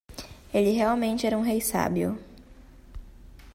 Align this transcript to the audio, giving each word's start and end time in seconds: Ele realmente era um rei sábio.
Ele 0.51 0.71
realmente 0.71 1.27
era 1.27 1.37
um 1.37 1.43
rei 1.43 1.61
sábio. 1.61 2.17